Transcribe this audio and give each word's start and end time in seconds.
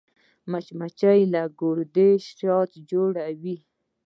مچمچۍ 0.51 1.21
له 1.33 1.41
ګرده 1.59 2.07
نه 2.17 2.21
شات 2.35 2.69
جوړوي 2.89 3.57